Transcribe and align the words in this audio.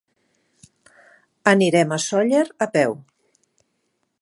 Anirem 1.51 1.93
a 1.97 1.99
Sóller 2.07 2.43
a 2.67 2.69
peu. 2.79 2.99